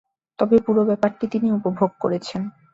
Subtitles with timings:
[0.39, 2.41] তবে পুরো ব্যাপারটি তিনি উপভোগ করেছেন।